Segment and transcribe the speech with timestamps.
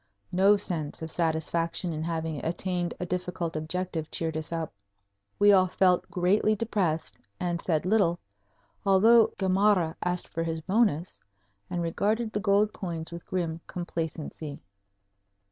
[0.31, 4.73] No sense of satisfaction in having attained a difficult objective cheered us up.
[5.37, 8.17] We all felt greatly depressed and said little,
[8.83, 11.21] although Gamarra asked for his bonus
[11.69, 14.59] and regarded the gold coins with grim complacency.